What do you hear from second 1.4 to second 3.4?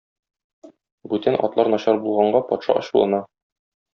атлар начар булганга, патша ачулана.